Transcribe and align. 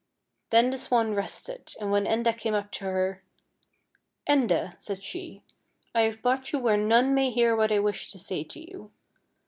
Then 0.49 0.71
the 0.71 0.79
swan 0.79 1.13
rested, 1.13 1.75
and 1.79 1.91
when 1.91 2.05
Enda 2.05 2.35
came 2.35 2.55
up 2.55 2.71
to 2.71 2.85
her:" 2.85 3.21
Enda," 4.27 4.73
said 4.81 5.03
she," 5.03 5.43
I 5.93 6.01
have 6.01 6.23
brought 6.23 6.51
you 6.51 6.57
where 6.57 6.75
none 6.75 7.13
may 7.13 7.29
hear 7.29 7.55
what 7.55 7.71
I 7.71 7.77
wish 7.77 8.11
to 8.11 8.17
say 8.17 8.43
to 8.45 8.59
you. 8.59 8.91